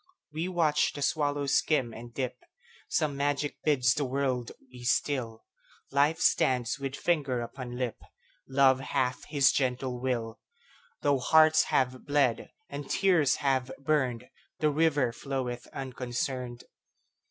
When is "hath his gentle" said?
8.79-9.99